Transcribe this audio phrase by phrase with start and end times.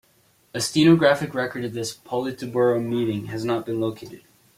[0.55, 4.23] A stenographic record of this Politburo meeting has not been located.